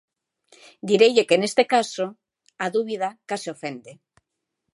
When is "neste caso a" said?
1.41-2.67